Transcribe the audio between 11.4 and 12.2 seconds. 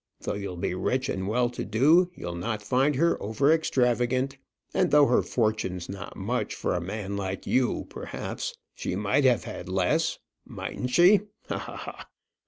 ha! ha! ha!